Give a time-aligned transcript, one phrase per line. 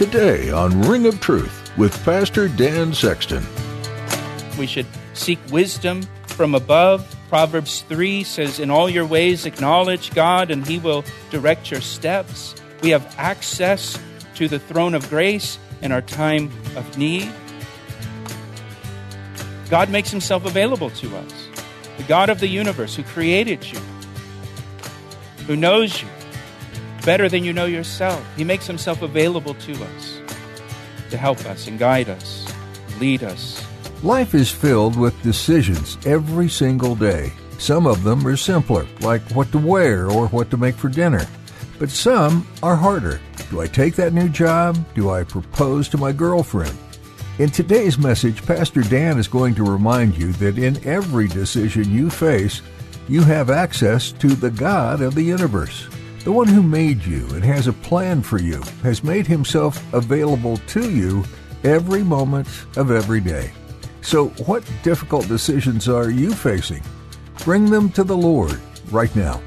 [0.00, 3.44] Today on Ring of Truth with Pastor Dan Sexton.
[4.58, 7.14] We should seek wisdom from above.
[7.28, 12.54] Proverbs 3 says, In all your ways acknowledge God, and He will direct your steps.
[12.80, 14.00] We have access
[14.36, 17.30] to the throne of grace in our time of need.
[19.68, 21.48] God makes Himself available to us.
[21.98, 23.78] The God of the universe who created you,
[25.46, 26.08] who knows you
[27.04, 28.24] better than you know yourself.
[28.36, 30.20] He makes Himself available to us
[31.10, 32.52] to help us and guide us,
[33.00, 33.64] lead us.
[34.02, 37.32] Life is filled with decisions every single day.
[37.58, 41.26] Some of them are simpler, like what to wear or what to make for dinner.
[41.78, 43.20] But some are harder.
[43.50, 44.78] Do I take that new job?
[44.94, 46.76] Do I propose to my girlfriend?
[47.38, 52.10] In today's message, Pastor Dan is going to remind you that in every decision you
[52.10, 52.62] face,
[53.08, 55.88] you have access to the God of the universe.
[56.22, 60.58] The one who made you and has a plan for you has made himself available
[60.58, 61.24] to you
[61.64, 63.52] every moment of every day.
[64.02, 66.82] So, what difficult decisions are you facing?
[67.44, 69.40] Bring them to the Lord right now.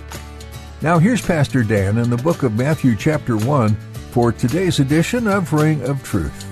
[0.82, 3.76] Now, here's Pastor Dan in the book of Matthew, chapter 1,
[4.10, 6.44] for today's edition of Ring of Truth.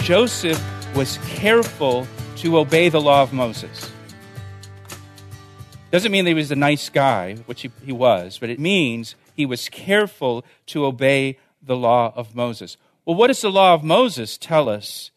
[0.00, 0.60] Joseph
[0.96, 2.06] was careful
[2.36, 3.90] to obey the law of Moses.
[5.90, 9.14] Doesn't mean that he was a nice guy, which he, he was, but it means
[9.36, 12.76] he was careful to obey the law of Moses.
[13.04, 15.10] Well, what does the law of Moses tell us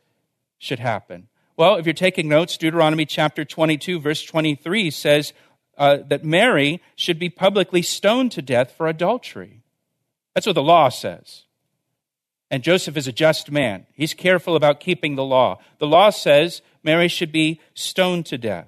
[0.57, 1.27] should happen?
[1.55, 5.33] Well, if you're taking notes, Deuteronomy chapter 22, verse 23 says
[5.77, 9.61] uh, that Mary should be publicly stoned to death for adultery.
[10.33, 11.43] That's what the law says.
[12.53, 13.87] And Joseph is a just man.
[13.93, 15.57] He's careful about keeping the law.
[15.79, 18.67] The law says Mary should be stoned to death.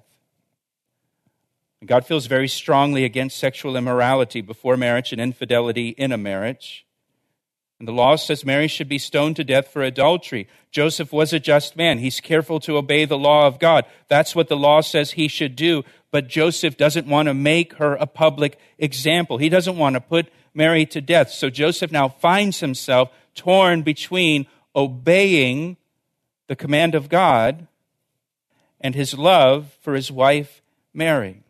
[1.85, 6.88] God feels very strongly against sexual immorality before marriage and infidelity in a marriage.
[7.78, 10.47] And the law says Mary should be stoned to death for adultery.
[10.72, 12.00] Joseph was a just man.
[12.00, 13.85] He's careful to obey the law of God.
[14.07, 15.84] That's what the law says he should do.
[16.09, 19.38] But Joseph doesn't want to make her a public example.
[19.38, 21.29] He doesn't want to put Mary to death.
[21.29, 25.78] So Joseph now finds himself torn between obeying
[26.47, 27.68] the command of God
[28.81, 30.62] and his love for his wife
[30.94, 31.44] Mary.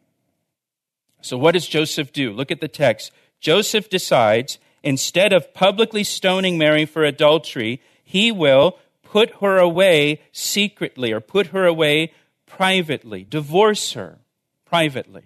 [1.22, 2.32] So, what does Joseph do?
[2.32, 3.12] Look at the text.
[3.40, 11.12] Joseph decides instead of publicly stoning Mary for adultery, he will put her away secretly
[11.12, 12.14] or put her away
[12.46, 14.20] privately, divorce her
[14.66, 15.24] privately.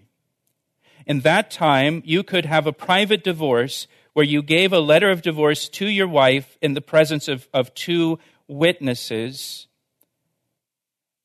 [1.06, 3.88] In that time, you could have a private divorce
[4.20, 7.74] where you gave a letter of divorce to your wife in the presence of, of
[7.74, 8.20] two
[8.50, 9.68] witnesses,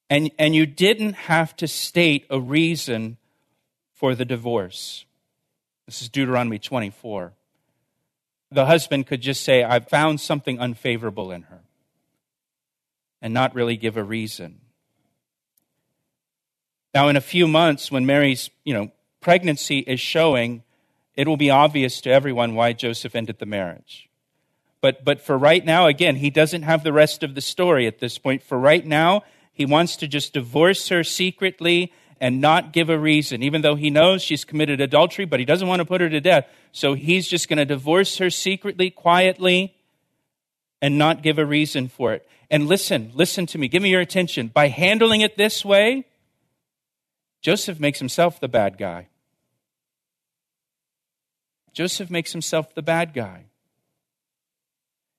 [0.09, 3.17] and, and you didn't have to state a reason
[3.95, 5.07] for the divorce.
[5.87, 7.33] This is Deuteronomy 24.
[8.53, 11.63] The husband could just say, I found something unfavorable in her,
[13.21, 14.61] and not really give a reason.
[16.95, 20.63] Now, in a few months, when Mary's you know, pregnancy is showing,
[21.17, 24.09] it will be obvious to everyone why Joseph ended the marriage.
[24.81, 28.01] But, but for right now, again, he doesn't have the rest of the story at
[28.01, 28.43] this point.
[28.43, 33.43] For right now, he wants to just divorce her secretly and not give a reason,
[33.43, 36.21] even though he knows she's committed adultery, but he doesn't want to put her to
[36.21, 36.47] death.
[36.73, 39.75] So he's just going to divorce her secretly, quietly,
[40.83, 42.29] and not give a reason for it.
[42.51, 43.69] And listen, listen to me.
[43.69, 44.49] Give me your attention.
[44.49, 46.05] By handling it this way,
[47.41, 49.09] Joseph makes himself the bad guy.
[51.75, 53.45] Joseph makes himself the bad guy.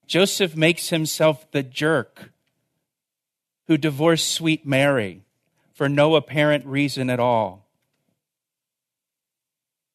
[0.07, 2.31] Joseph makes himself the jerk
[3.67, 5.23] who divorced sweet Mary
[5.73, 7.67] for no apparent reason at all.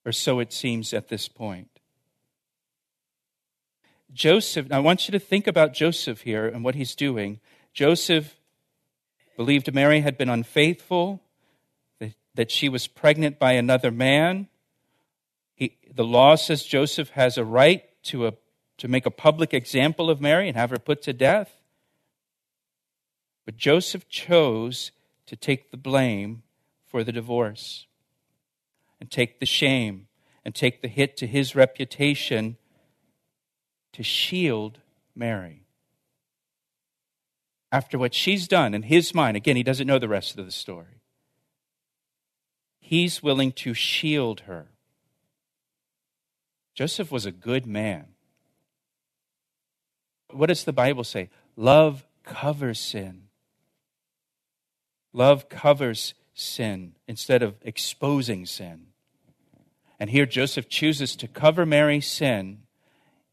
[0.04, 1.68] Or so it seems at this point.
[4.12, 7.40] Joseph, I want you to think about Joseph here and what he's doing.
[7.72, 8.36] Joseph
[9.36, 11.22] believed Mary had been unfaithful,
[12.34, 14.48] that, she was pregnant by another man.
[15.60, 18.32] He, the law says Joseph has a right to, a,
[18.78, 21.52] to make a public example of Mary and have her put to death.
[23.44, 24.90] But Joseph chose
[25.26, 26.42] to take the blame
[26.86, 27.86] for the divorce
[28.98, 30.08] and take the shame
[30.44, 32.56] and take the hit to his reputation
[33.92, 34.78] to shield
[35.14, 35.66] Mary.
[37.70, 40.50] After what she's done in his mind, again, he doesn't know the rest of the
[40.50, 41.00] story
[42.90, 44.66] he's willing to shield her.
[46.80, 48.06] Joseph was a good man.
[50.30, 51.28] What does the Bible say?
[51.54, 53.24] Love covers sin.
[55.12, 58.86] Love covers sin instead of exposing sin.
[59.98, 62.62] And here Joseph chooses to cover Mary's sin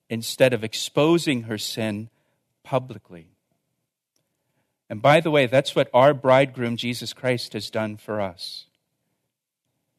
[0.09, 2.09] instead of exposing her sin
[2.63, 3.29] publicly.
[4.89, 8.65] And by the way, that's what our bridegroom, Jesus Christ, has done for us.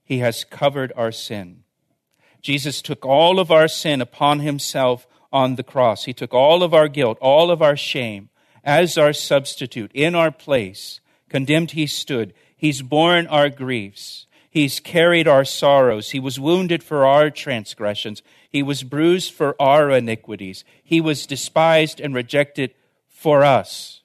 [0.05, 1.65] He has covered our sin.
[2.49, 6.07] Jesus took all of our sin upon himself on the cross.
[6.07, 8.31] He took all of our guilt, all of our shame
[8.65, 11.01] as our substitute in our place.
[11.29, 12.33] Condemned he stood.
[12.57, 14.25] He's borne our griefs.
[14.49, 16.13] He's carried our sorrows.
[16.13, 18.23] He was wounded for our transgressions.
[18.49, 20.65] He was bruised for our iniquities.
[20.83, 22.73] He was despised and rejected
[23.11, 24.01] for us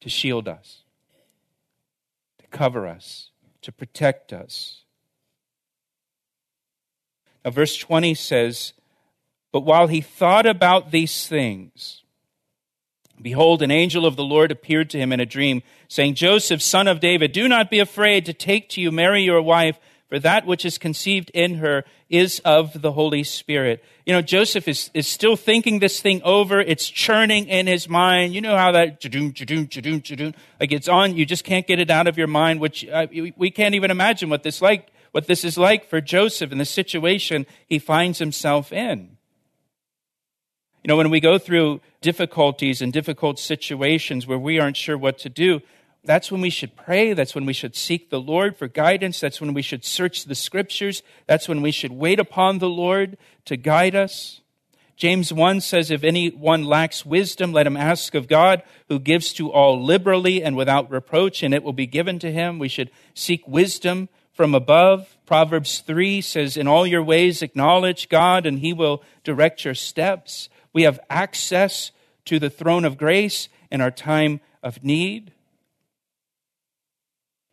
[0.00, 0.82] to shield us,
[2.40, 3.30] to cover us,
[3.62, 4.79] to protect us.
[7.44, 8.72] Now, verse 20 says,
[9.52, 12.02] But while he thought about these things,
[13.20, 16.88] behold, an angel of the Lord appeared to him in a dream, saying, Joseph, son
[16.88, 19.78] of David, do not be afraid to take to you Mary your wife
[20.10, 23.82] for that which is conceived in her is of the Holy Spirit.
[24.04, 26.60] You know, Joseph is, is still thinking this thing over.
[26.60, 28.34] It's churning in his mind.
[28.34, 29.04] You know how that,
[30.58, 33.52] like it's on, you just can't get it out of your mind, which uh, we
[33.52, 37.46] can't even imagine what this like, what this is like for Joseph in the situation
[37.66, 39.16] he finds himself in.
[40.82, 45.18] You know, when we go through difficulties and difficult situations where we aren't sure what
[45.18, 45.60] to do,
[46.04, 47.12] that's when we should pray.
[47.12, 49.20] That's when we should seek the Lord for guidance.
[49.20, 51.02] That's when we should search the scriptures.
[51.26, 54.40] That's when we should wait upon the Lord to guide us.
[54.96, 59.50] James 1 says, If anyone lacks wisdom, let him ask of God, who gives to
[59.50, 62.58] all liberally and without reproach, and it will be given to him.
[62.58, 64.08] We should seek wisdom
[64.40, 65.18] from above.
[65.26, 70.48] Proverbs 3 says, In all your ways acknowledge God, and he will direct your steps.
[70.72, 71.90] We have access
[72.24, 75.32] to the throne of grace in our time of need.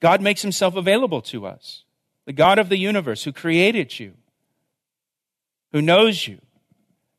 [0.01, 1.83] God makes himself available to us.
[2.25, 4.13] The God of the universe who created you,
[5.73, 6.39] who knows you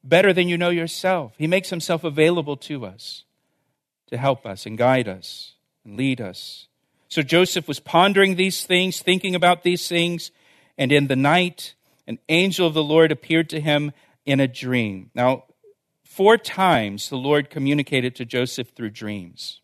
[0.03, 1.35] better than you know yourself.
[1.37, 3.25] He makes himself available to us
[4.07, 6.68] to help us and guide us and lead us.
[7.09, 10.31] So Joseph was pondering these things, thinking about these things,
[10.77, 11.75] and in the night,
[12.07, 13.93] an angel of the Lord appeared to him
[14.27, 15.11] in a dream.
[15.15, 15.45] Now,
[16.05, 19.63] four times the Lord communicated to Joseph through dreams.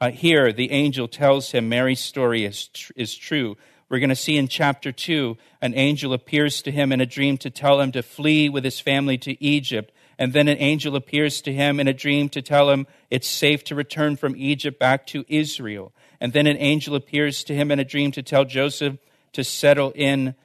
[0.00, 3.56] Uh, here, the angel tells him Mary's story is, tr- is true.
[3.88, 7.38] We're going to see in chapter 2, an angel appears to him in a dream
[7.38, 9.92] to tell him to flee with his family to Egypt.
[10.18, 13.64] And then an angel appears to him in a dream to tell him it's safe
[13.64, 15.92] to return from Egypt back to Israel.
[16.22, 18.96] And then an angel appears to him in a dream to tell Joseph
[19.32, 20.36] to settle in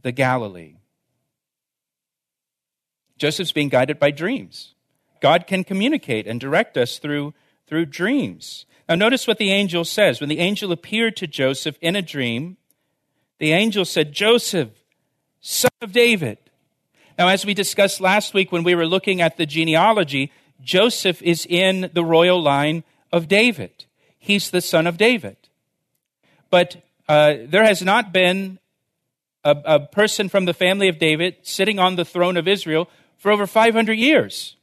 [0.00, 0.76] the Galilee.
[3.18, 4.76] Joseph's being guided by dreams.
[5.20, 7.34] God can communicate and direct us through,
[7.66, 8.64] through dreams.
[8.88, 10.20] Now, notice what the angel says.
[10.20, 12.56] When the angel appeared to Joseph in a dream,
[13.40, 14.70] the angel said, Joseph,
[15.40, 16.38] son of David.
[17.18, 21.44] Now, as we discussed last week when we were looking at the genealogy, Joseph is
[21.44, 23.86] in the royal line of David.
[24.22, 25.36] He's the son of David.
[26.48, 26.76] But
[27.08, 28.60] uh, there has not been
[29.42, 33.32] a, a person from the family of David sitting on the throne of Israel for
[33.32, 34.54] over 500 years.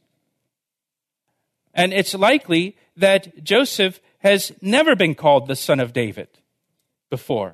[1.74, 6.28] And it's likely that Joseph has never been called the son of David
[7.10, 7.52] before.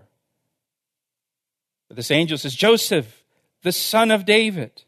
[1.88, 3.24] But this angel says, Joseph,
[3.62, 4.84] the son of David.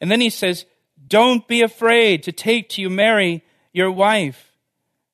[0.00, 0.64] And then he says,
[1.06, 4.51] Don't be afraid to take to you Mary, your wife.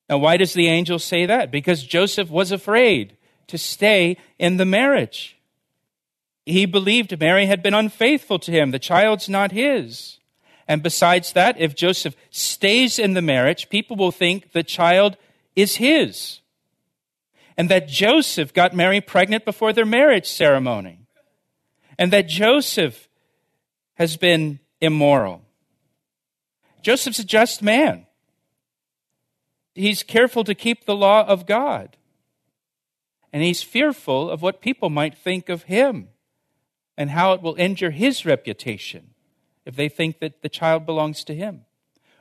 [0.08, 1.50] Now, why does the angel say that?
[1.50, 3.16] Because Joseph was afraid
[3.48, 5.36] to stay in the marriage.
[6.46, 8.70] He believed Mary had been unfaithful to him.
[8.70, 10.18] The child's not his.
[10.66, 15.16] And besides that, if Joseph stays in the marriage, people will think the child
[15.56, 16.40] is his.
[17.56, 21.00] And that Joseph got Mary pregnant before their marriage ceremony.
[21.98, 23.08] And that Joseph
[23.94, 25.42] has been immoral.
[26.82, 28.06] Joseph's a just man.
[29.78, 31.96] He's careful to keep the law of God.
[33.32, 36.08] And he's fearful of what people might think of him
[36.96, 39.10] and how it will injure his reputation
[39.64, 41.64] if they think that the child belongs to him.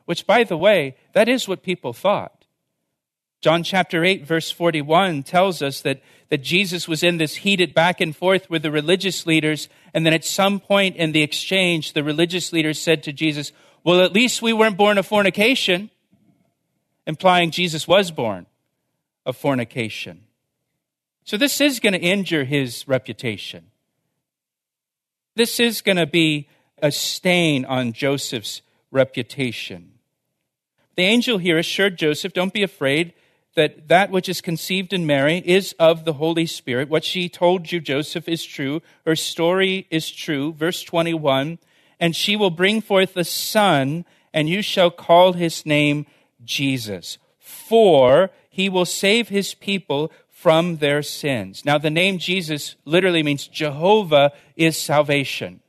[0.05, 2.45] Which, by the way, that is what people thought.
[3.41, 8.01] John chapter 8, verse 41 tells us that, that Jesus was in this heated back
[8.01, 12.03] and forth with the religious leaders, and then at some point in the exchange, the
[12.03, 13.51] religious leaders said to Jesus,
[13.83, 15.91] Well, at least we weren't born of fornication,
[17.07, 18.45] implying Jesus was born
[19.25, 20.25] of fornication.
[21.23, 23.71] So this is going to injure his reputation.
[25.35, 26.49] This is going to be
[26.81, 28.61] a stain on Joseph's
[28.91, 29.93] reputation.
[30.95, 33.13] The angel here assured Joseph, Don't be afraid
[33.55, 36.89] that that which is conceived in Mary is of the Holy Spirit.
[36.89, 38.81] What she told you, Joseph, is true.
[39.05, 40.53] Her story is true.
[40.53, 41.57] Verse 21
[41.99, 46.05] And she will bring forth a son, and you shall call his name
[46.47, 47.19] Jesus.
[47.39, 51.63] For he will save his people from their sins.
[51.63, 55.59] Now, the name Jesus literally means Jehovah is salvation.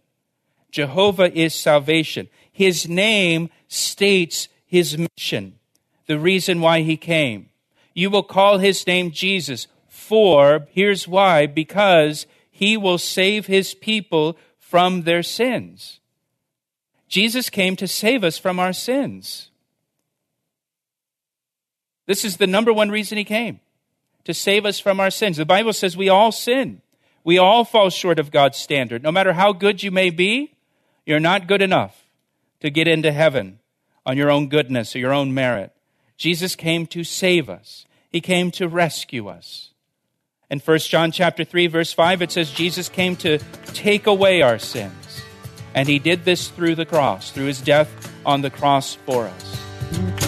[0.70, 2.28] Jehovah is salvation.
[2.50, 5.58] His name states his mission,
[6.06, 7.48] the reason why he came.
[7.94, 14.36] You will call his name Jesus, for here's why because he will save his people
[14.58, 16.00] from their sins.
[17.08, 19.50] Jesus came to save us from our sins.
[22.08, 23.60] This is the number one reason he came
[24.24, 25.36] to save us from our sins.
[25.36, 26.80] The Bible says we all sin.
[27.22, 29.02] We all fall short of God's standard.
[29.02, 30.54] No matter how good you may be,
[31.04, 32.06] you're not good enough
[32.60, 33.58] to get into heaven
[34.06, 35.70] on your own goodness or your own merit.
[36.16, 37.84] Jesus came to save us.
[38.10, 39.74] He came to rescue us.
[40.50, 43.38] In 1 John chapter 3 verse 5 it says Jesus came to
[43.74, 45.20] take away our sins.
[45.74, 50.27] And he did this through the cross, through his death on the cross for us.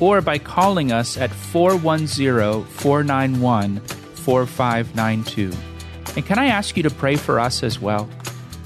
[0.00, 5.52] or by calling us at 410 491 4592.
[6.16, 8.08] And can I ask you to pray for us as well?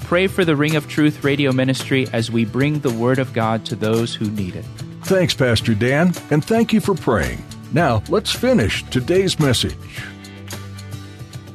[0.01, 3.65] Pray for the Ring of Truth radio ministry as we bring the Word of God
[3.65, 4.65] to those who need it.
[5.03, 7.43] Thanks, Pastor Dan, and thank you for praying.
[7.73, 9.75] Now, let's finish today's message.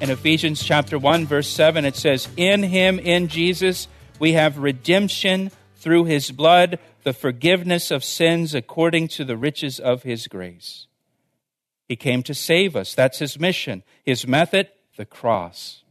[0.01, 3.89] In Ephesians chapter 1 verse 7 it says, "In him in Jesus
[4.19, 10.03] we have redemption through his blood, the forgiveness of sins according to the riches of
[10.03, 10.87] his grace."
[11.87, 12.95] He came to save us.
[12.95, 13.83] That's his mission.
[14.03, 15.83] His method, the cross.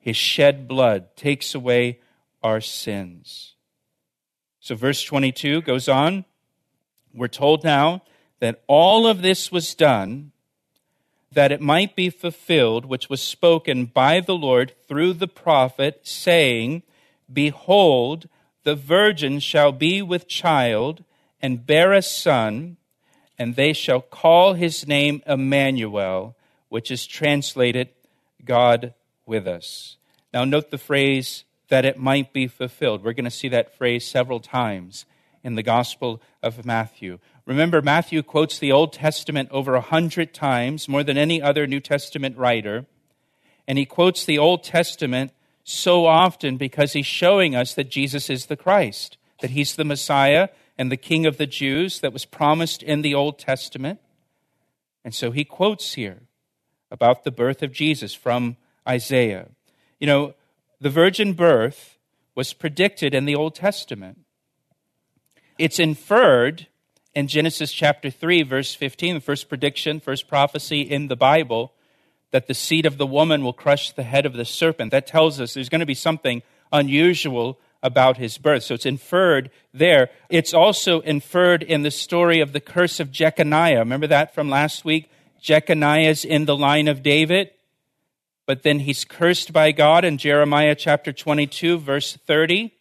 [0.00, 2.00] His shed blood takes away
[2.42, 3.54] our sins.
[4.60, 6.24] So verse 22 goes on.
[7.12, 8.02] We're told now
[8.40, 10.32] that all of this was done
[11.32, 16.82] that it might be fulfilled, which was spoken by the Lord through the prophet, saying,
[17.30, 18.28] Behold,
[18.68, 21.02] the virgin shall be with child
[21.40, 22.76] and bear a son,
[23.38, 26.36] and they shall call his name Emmanuel,
[26.68, 27.88] which is translated
[28.44, 28.92] God
[29.24, 29.96] with us.
[30.34, 33.02] Now, note the phrase that it might be fulfilled.
[33.02, 35.06] We're going to see that phrase several times
[35.42, 37.20] in the Gospel of Matthew.
[37.46, 41.80] Remember, Matthew quotes the Old Testament over a hundred times, more than any other New
[41.80, 42.84] Testament writer.
[43.66, 45.32] And he quotes the Old Testament
[45.68, 50.48] so often because he's showing us that Jesus is the Christ, that he's the Messiah
[50.78, 54.00] and the King of the Jews that was promised in the Old Testament.
[55.04, 56.22] And so he quotes here
[56.90, 58.56] about the birth of Jesus from
[58.88, 59.48] Isaiah.
[60.00, 60.34] You know,
[60.80, 61.98] the virgin birth
[62.34, 64.20] was predicted in the Old Testament.
[65.58, 66.68] It's inferred
[67.14, 71.72] in Genesis chapter 3, verse 15, the first prediction, first prophecy in the Bible,
[72.30, 74.90] that the seed of the woman will crush the head of the serpent.
[74.90, 76.42] That tells us there's going to be something
[76.72, 78.64] unusual about his birth.
[78.64, 80.10] So it's inferred there.
[80.28, 83.78] It's also inferred in the story of the curse of Jeconiah.
[83.78, 85.10] Remember that from last week?
[85.40, 87.50] Jeconiah's in the line of David,
[88.46, 92.72] but then he's cursed by God in Jeremiah chapter 22, verse 30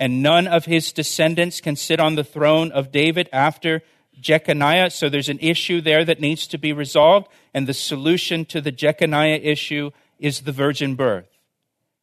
[0.00, 3.82] and none of his descendants can sit on the throne of David after
[4.18, 4.90] Jeconiah.
[4.90, 8.72] So there's an issue there that needs to be resolved, and the solution to the
[8.72, 11.28] Jeconiah issue is the virgin birth.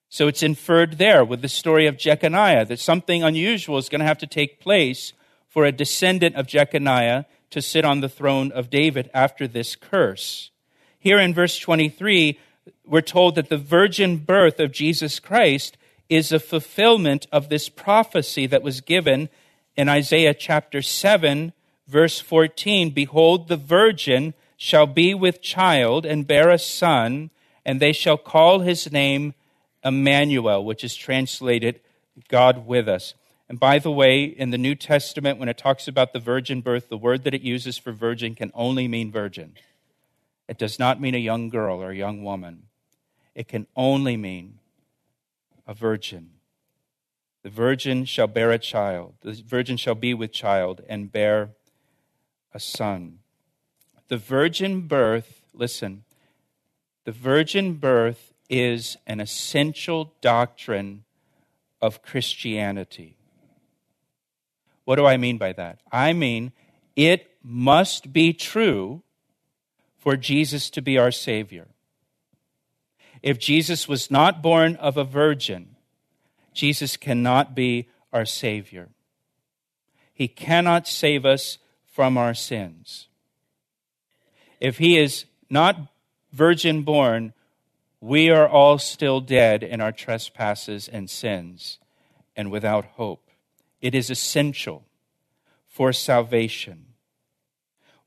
[0.09, 4.05] So it's inferred there with the story of Jeconiah that something unusual is going to
[4.05, 5.13] have to take place
[5.47, 10.51] for a descendant of Jeconiah to sit on the throne of David after this curse.
[10.99, 12.39] Here in verse 23,
[12.85, 15.77] we're told that the virgin birth of Jesus Christ
[16.09, 19.29] is a fulfillment of this prophecy that was given
[19.75, 21.53] in Isaiah chapter 7,
[21.87, 27.29] verse 14 Behold, the virgin shall be with child and bear a son,
[27.63, 29.35] and they shall call his name
[29.83, 31.79] Emmanuel, which is translated
[32.27, 33.13] God with us.
[33.47, 36.89] And by the way, in the New Testament, when it talks about the virgin birth,
[36.89, 39.53] the word that it uses for virgin can only mean virgin.
[40.49, 42.63] It does not mean a young girl or a young woman.
[43.35, 44.59] It can only mean
[45.65, 46.31] a virgin.
[47.43, 49.13] The virgin shall bear a child.
[49.21, 51.51] The virgin shall be with child and bear
[52.53, 53.19] a son.
[54.09, 56.03] The virgin birth, listen,
[57.03, 61.03] the virgin birth is an essential doctrine
[61.81, 63.17] of Christianity.
[64.85, 65.81] What do I mean by that?
[65.91, 66.53] I mean,
[66.95, 69.03] it must be true
[69.97, 71.67] for Jesus to be our Savior.
[73.21, 75.75] If Jesus was not born of a virgin,
[76.53, 78.89] Jesus cannot be our Savior.
[80.13, 83.06] He cannot save us from our sins.
[84.59, 85.79] If He is not
[86.31, 87.33] virgin born,
[87.99, 91.79] we are all still dead in our trespasses and sins
[92.35, 93.29] and without hope.
[93.81, 94.85] It is essential
[95.65, 96.85] for salvation.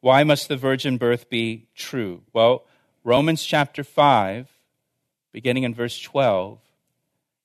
[0.00, 2.22] Why must the virgin birth be true?
[2.32, 2.64] Well,
[3.04, 4.48] Romans chapter 5,
[5.32, 6.58] beginning in verse 12,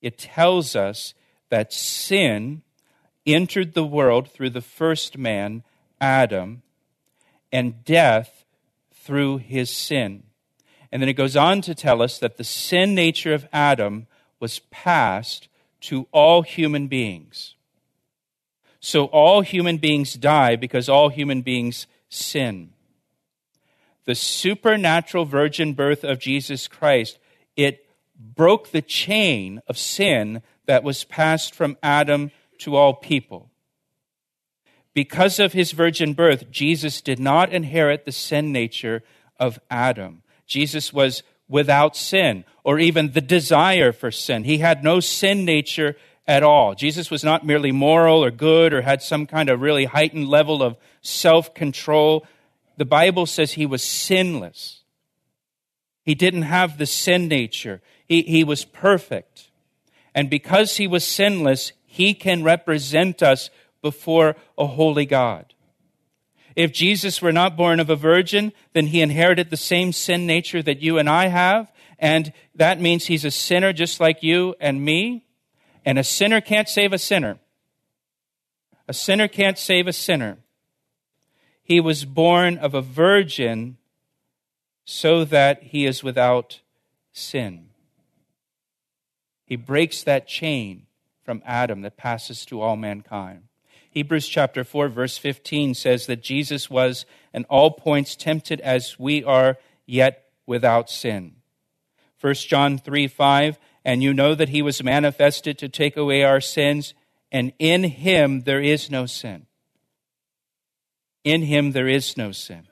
[0.02, 1.14] it tells us
[1.50, 2.62] that sin
[3.26, 5.64] entered the world through the first man,
[6.00, 6.62] Adam,
[7.52, 8.35] and death
[9.06, 10.24] through his sin.
[10.92, 14.08] And then it goes on to tell us that the sin nature of Adam
[14.40, 15.48] was passed
[15.82, 17.56] to all human beings.
[18.80, 22.72] So all human beings die because all human beings sin.
[24.06, 27.20] The supernatural virgin birth of Jesus Christ,
[27.56, 27.86] it
[28.20, 33.52] broke the chain of sin that was passed from Adam to all people.
[34.96, 39.04] Because of his virgin birth, Jesus did not inherit the sin nature
[39.38, 40.24] of Adam.
[40.48, 44.46] Jesus was without sin or even the desire for sin.
[44.46, 46.76] He had no sin nature at all.
[46.76, 50.64] Jesus was not merely moral or good or had some kind of really heightened level
[50.64, 52.26] of self control.
[52.78, 54.82] The Bible says he was sinless.
[56.04, 59.50] He didn't have the sin nature, he, he was perfect.
[60.14, 63.50] And because he was sinless, he can represent us
[63.86, 65.54] before a holy God.
[66.56, 70.64] If Jesus were not born of a virgin, then he inherited the same sin nature
[70.64, 74.84] that you and I have, and that means he's a sinner just like you and
[74.84, 75.28] me.
[75.86, 77.38] And a sinner can't save a sinner.
[78.88, 80.40] A sinner can't save a sinner.
[81.62, 83.78] He was born of a virgin
[84.84, 86.62] so that he is without
[87.12, 87.70] sin.
[89.46, 90.88] He breaks that chain
[91.24, 93.45] from Adam that passes to all mankind.
[93.96, 99.24] Hebrews chapter 4 verse 15 says that Jesus was in all points tempted as we
[99.24, 101.38] are yet without sin.
[102.20, 106.42] 1 John 3 5 and you know that he was manifested to take away our
[106.42, 106.96] sins,
[107.32, 109.46] and in him there is no sin.
[111.24, 112.68] In him there is no sin.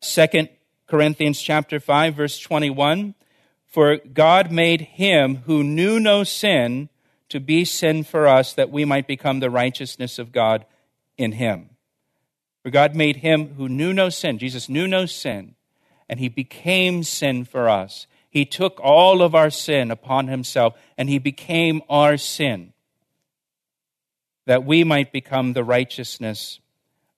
[0.00, 0.48] Second
[0.88, 3.14] Corinthians chapter 5 verse 21
[3.66, 6.88] for God made him who knew no sin
[7.28, 10.64] to be sin for us that we might become the righteousness of God
[11.16, 11.70] in him.
[12.62, 15.54] For God made him who knew no sin, Jesus knew no sin,
[16.08, 21.08] and he became sin for us he took all of our sin upon himself and
[21.08, 22.72] he became our sin
[24.44, 26.58] that we might become the righteousness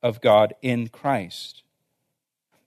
[0.03, 1.63] of God in Christ.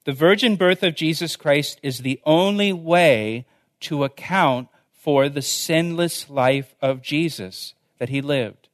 [0.05, 3.45] The virgin birth of Jesus Christ is the only way
[3.81, 4.67] to account
[5.09, 8.69] for the sinless life of Jesus that he lived.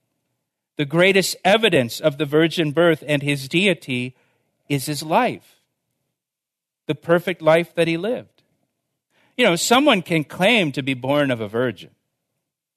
[0.76, 4.17] The greatest evidence of the virgin birth and his deity
[4.67, 5.62] is his life,
[6.88, 8.43] the perfect life that he lived.
[9.38, 11.91] You know, someone can claim to be born of a virgin.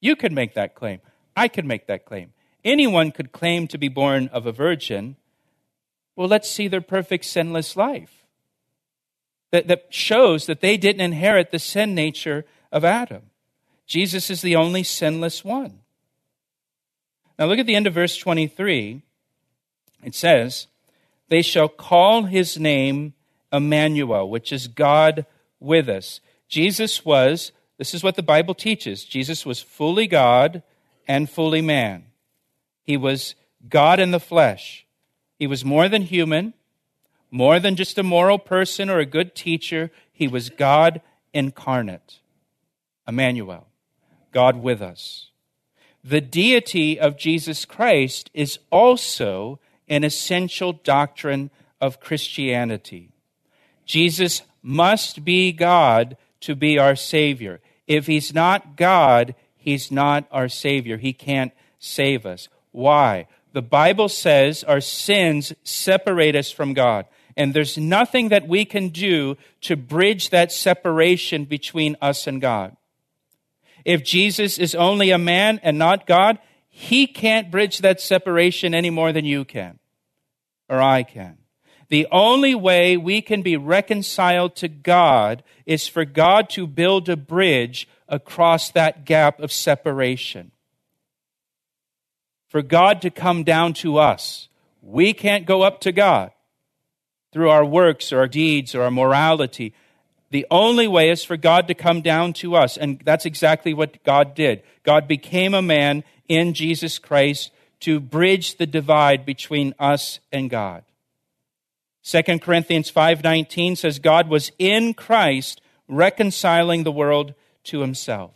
[0.01, 1.01] You could make that claim.
[1.37, 2.33] I could make that claim.
[2.65, 5.17] Anyone could claim to be born of a virgin.
[6.15, 8.25] Well, let's see their perfect sinless life
[9.51, 13.28] that, that shows that they didn't inherit the sin nature of Adam.
[13.89, 15.81] Jesus is the only sinless one.
[17.39, 19.03] Now, look at the end of verse 23.
[20.05, 20.67] It says,
[21.29, 23.15] They shall call his name
[23.53, 25.25] Emmanuel, which is God
[25.59, 26.21] with us.
[26.49, 30.63] Jesus was, this is what the Bible teaches Jesus was fully God
[31.07, 32.05] and fully man.
[32.83, 33.35] He was
[33.69, 34.87] God in the flesh.
[35.39, 36.55] He was more than human,
[37.31, 39.91] more than just a moral person or a good teacher.
[40.13, 41.01] He was God
[41.33, 42.19] incarnate.
[43.07, 43.68] Emmanuel,
[44.33, 45.31] God with us.
[46.05, 53.11] The deity of Jesus Christ is also an essential doctrine of Christianity.
[53.85, 57.61] Jesus must be God to be our Savior.
[57.87, 60.99] If He's not God, He's not our Savior.
[60.99, 62.49] He can't save us.
[62.71, 63.27] Why?
[63.53, 67.07] The Bible says our sins separate us from God.
[67.37, 72.77] And there's nothing that we can do to bridge that separation between us and God.
[73.89, 78.91] If Jesus is only a man and not God, he can't bridge that separation any
[78.91, 79.79] more than you can
[80.69, 81.39] or I can.
[81.89, 87.17] The only way we can be reconciled to God is for God to build a
[87.17, 90.51] bridge across that gap of separation.
[92.47, 94.51] For God to come down to us.
[94.83, 96.33] We can't go up to God
[97.33, 99.73] through our works or our deeds or our morality.
[100.31, 102.77] The only way is for God to come down to us.
[102.77, 104.63] And that's exactly what God did.
[104.83, 110.85] God became a man in Jesus Christ to bridge the divide between us and God.
[112.03, 118.33] 2 Corinthians 5:19 says God was in Christ reconciling the world to himself.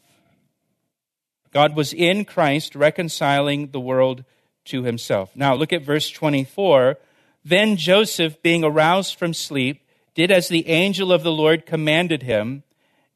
[1.53, 4.25] God was in Christ reconciling the world
[4.67, 5.35] to himself.
[5.35, 6.99] Now look at verse 24.
[7.45, 9.83] Then Joseph, being aroused from sleep,
[10.15, 12.63] did as the angel of the Lord commanded him,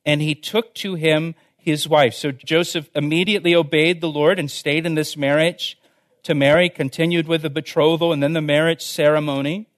[0.05, 2.15] and he took to him his wife.
[2.15, 5.79] So Joseph immediately obeyed the Lord and stayed in this marriage
[6.23, 9.69] to Mary, continued with the betrothal and then the marriage ceremony.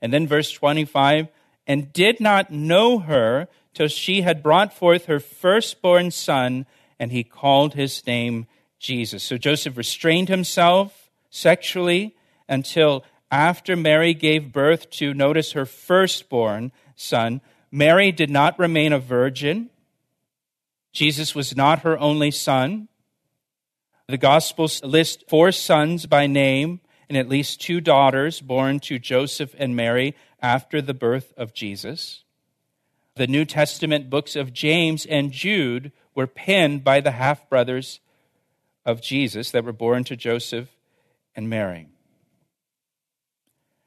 [0.00, 1.28] And then verse 25,
[1.66, 6.66] and did not know her till she had brought forth her firstborn son,
[6.98, 8.46] and he called his name
[8.78, 9.22] Jesus.
[9.22, 12.16] So Joseph restrained himself sexually
[12.48, 17.40] until after Mary gave birth to, notice, her firstborn son.
[17.70, 19.70] Mary did not remain a virgin.
[20.92, 22.88] Jesus was not her only son.
[24.06, 29.54] The Gospels list four sons by name and at least two daughters born to Joseph
[29.58, 32.24] and Mary after the birth of Jesus.
[33.16, 38.00] The New Testament books of James and Jude were penned by the half brothers
[38.84, 40.68] of Jesus that were born to Joseph
[41.34, 41.91] and Mary.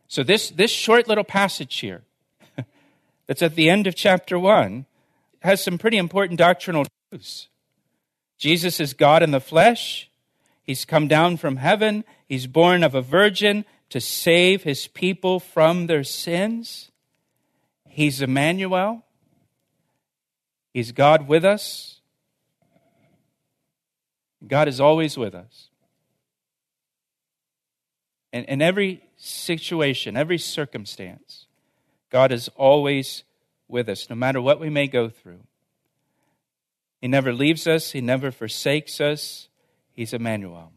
[0.08, 2.04] So, this, this short little passage here,
[3.28, 4.86] that's at the end of chapter 1,
[5.42, 7.48] has some pretty important doctrinal truths.
[8.38, 10.10] Jesus is God in the flesh.
[10.64, 12.04] He's come down from heaven.
[12.28, 16.92] He's born of a virgin to save his people from their sins.
[17.88, 19.04] He's Emmanuel.
[20.74, 22.02] He's God with us.
[24.46, 25.70] God is always with us.
[28.34, 31.46] And in every situation, every circumstance,
[32.10, 33.24] God is always
[33.68, 35.42] with us, no matter what we may go through.
[37.02, 39.50] He never leaves us, He never forsakes us.
[39.92, 40.74] He's Emmanuel.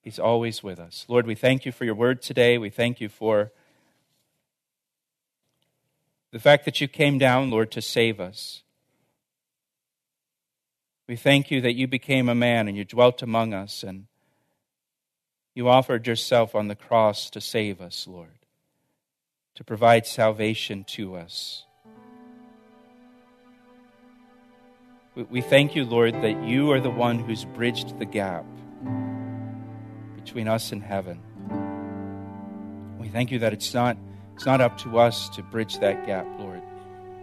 [0.00, 1.04] He's always with us.
[1.06, 2.56] Lord, we thank you for your word today.
[2.56, 3.52] We thank you for
[6.32, 8.62] the fact that you came down, Lord, to save us.
[11.06, 14.06] We thank you that you became a man and you dwelt among us and
[15.58, 18.38] you offered yourself on the cross to save us, Lord,
[19.56, 21.64] to provide salvation to us.
[25.16, 28.44] We thank you, Lord, that you are the one who's bridged the gap
[30.14, 31.20] between us and heaven.
[33.00, 33.96] We thank you that it's not,
[34.36, 36.62] it's not up to us to bridge that gap, Lord.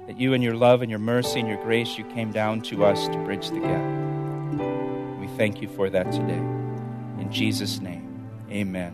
[0.08, 2.84] That you, and your love and your mercy and your grace, you came down to
[2.84, 5.22] us to bridge the gap.
[5.22, 6.44] We thank you for that today.
[7.18, 8.05] In Jesus' name.
[8.56, 8.94] Amen.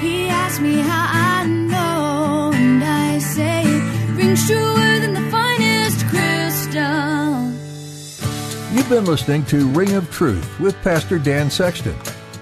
[0.00, 6.04] He asked me how I know, and I say it rings truer than the finest
[6.08, 7.52] crystal.
[8.74, 11.96] You've been listening to Ring of Truth with Pastor Dan Sexton.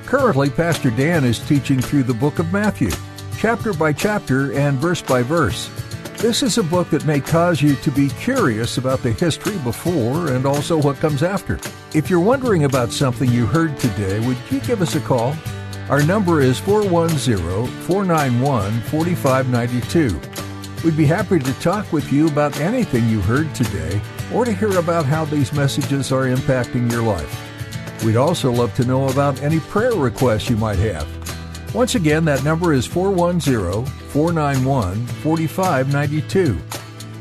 [0.06, 2.90] Currently, Pastor Dan is teaching through the book of Matthew,
[3.36, 5.68] chapter by chapter and verse by verse.
[6.22, 10.28] This is a book that may cause you to be curious about the history before
[10.28, 11.58] and also what comes after.
[11.94, 15.34] If you're wondering about something you heard today, would you give us a call?
[15.88, 20.20] Our number is 410 491 4592.
[20.84, 24.00] We'd be happy to talk with you about anything you heard today
[24.32, 28.04] or to hear about how these messages are impacting your life.
[28.04, 31.21] We'd also love to know about any prayer requests you might have.
[31.74, 36.58] Once again, that number is 410 491 4592.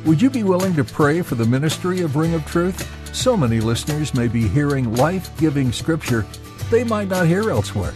[0.05, 2.85] Would you be willing to pray for the ministry of Ring of Truth?
[3.15, 6.25] So many listeners may be hearing life giving scripture
[6.69, 7.93] they might not hear elsewhere.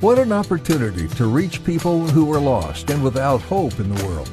[0.00, 4.30] What an opportunity to reach people who are lost and without hope in the world.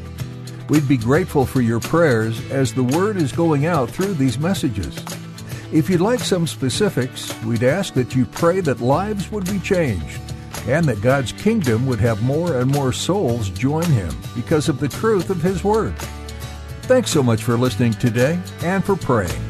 [0.67, 4.97] We'd be grateful for your prayers as the word is going out through these messages.
[5.71, 10.19] If you'd like some specifics, we'd ask that you pray that lives would be changed
[10.67, 14.87] and that God's kingdom would have more and more souls join him because of the
[14.87, 15.97] truth of his word.
[16.83, 19.41] Thanks so much for listening today and for praying.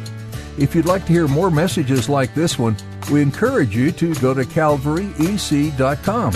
[0.57, 2.77] If you'd like to hear more messages like this one,
[3.11, 6.33] we encourage you to go to calvaryec.com.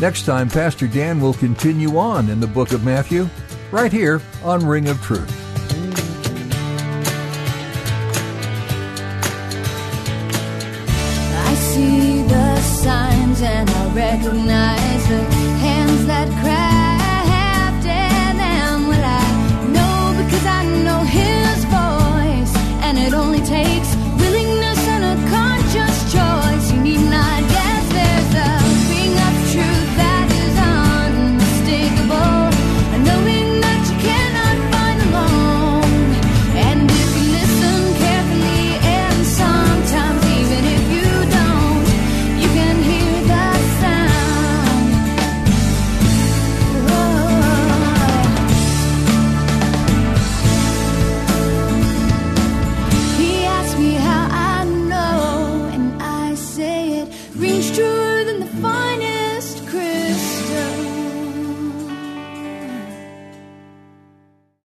[0.00, 3.28] Next time, Pastor Dan will continue on in the book of Matthew,
[3.70, 5.43] right here on Ring of Truth.
[12.84, 15.22] Signs and I recognize the
[15.64, 16.33] hands that